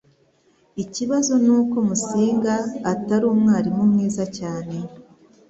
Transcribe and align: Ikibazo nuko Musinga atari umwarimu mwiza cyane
Ikibazo 0.83 1.33
nuko 1.45 1.75
Musinga 1.87 2.55
atari 2.91 3.25
umwarimu 3.33 3.81
mwiza 3.91 4.23
cyane 4.37 4.75